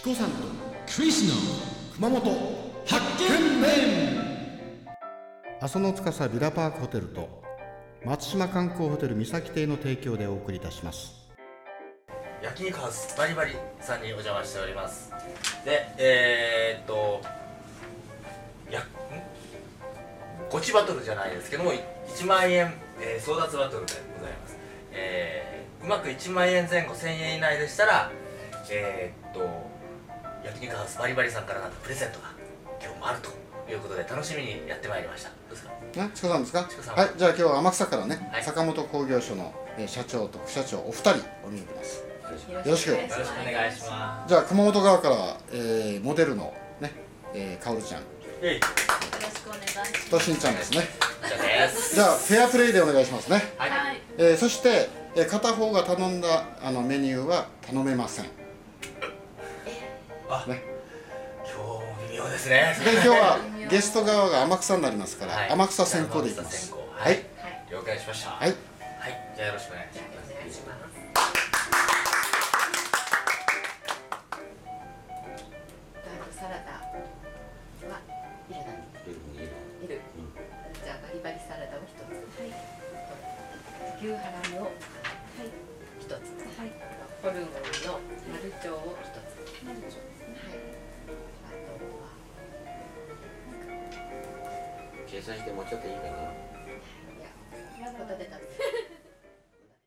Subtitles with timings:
[0.00, 0.36] チコさんと
[0.96, 1.34] クリスの
[1.94, 2.22] 熊本
[2.86, 3.68] 発見面
[5.60, 7.28] 阿蘇の司ビラパークホテルと
[8.06, 11.28] 松島観光ホテル三崎邸の提供でお送りいたします。
[12.42, 13.52] 焼肉ハウスバリバリ
[13.82, 15.12] さんにお邪魔しております。
[15.66, 17.20] でえー、っと
[18.70, 18.84] やん？
[20.50, 22.72] ゴチバトルじゃないですけども1万円、
[23.02, 24.56] えー争奪バトルでございます、
[24.92, 28.10] えーうまく1万円前後1000円以内でしたら
[28.70, 29.79] えー、っと
[30.44, 32.30] 焼肉ハウスバリバリさんからなんとプレゼントが
[32.82, 33.30] 今日もあると。
[33.70, 35.28] いうことで楽しみにやってまいりました。
[35.28, 35.70] どうですか？
[35.94, 36.66] ね、チコさんですか？
[36.68, 36.96] チコさん。
[36.96, 38.42] はい、じゃあ今日は天草からね、はい。
[38.42, 41.10] 坂本工業所の、えー社長と副社長お二人
[41.46, 42.00] お見えます。
[42.00, 46.90] よろしくよろしくお願いしまじゃあ熊本側から、えーモデルのね、
[47.32, 48.00] えー、かおるちゃん。
[48.00, 48.06] す
[48.42, 48.58] えい。
[48.58, 50.10] よろしくお願いします。
[50.10, 50.80] としんちゃんですね。
[51.28, 51.94] じゃあです。
[51.94, 54.00] じゃあフェアプレイでお願いしますね、はい、はい。
[54.18, 58.24] えーそして、えー片方が頼んだあのメニューは頼めません
[60.46, 60.62] ね
[61.44, 63.38] 今日も微妙ですね今日は
[63.70, 67.24] ゲスト側が天草になりますから、はい天草先行でいきますははいい、はい。
[67.70, 68.48] 了解しましたはい
[69.00, 70.80] はい、じゃあよろしくお願いしますお願いします。
[76.04, 76.84] ダークサラダ
[77.88, 78.00] は
[78.50, 78.76] いるの
[79.84, 80.00] いる。
[80.84, 82.04] じゃあバリバリサラダを一つ。
[82.12, 82.52] はい。
[83.98, 85.48] 牛ハラミをはい
[85.98, 86.12] 一つ。
[86.12, 86.20] はい。
[87.22, 90.19] ホルモンのマルチョウを一つ。
[95.10, 96.59] 計算してもうちょっといいかな。